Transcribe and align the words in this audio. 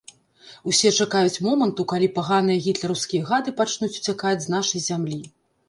Усе 0.69 0.89
чакаюць 1.03 1.41
моманту, 1.47 1.85
калі 1.91 2.09
паганыя 2.17 2.63
гітлераўскія 2.69 3.29
гады 3.29 3.55
пачнуць 3.63 3.93
уцякаць 3.99 4.43
з 4.47 4.59
нашай 4.59 4.87
зямлі. 4.91 5.23